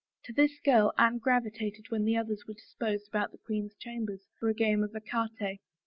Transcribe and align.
To 0.23 0.33
this 0.33 0.59
girl 0.61 0.93
Anne 0.97 1.19
gravitated 1.19 1.91
when 1.91 2.05
the 2.05 2.17
others 2.17 2.47
were 2.47 2.55
disposed 2.55 3.07
about 3.07 3.31
the 3.31 3.37
queen's 3.37 3.75
chambers 3.75 4.25
for 4.39 4.49
a 4.49 4.53
game 4.55 4.81
of 4.83 4.95
ecarte. 4.95 5.59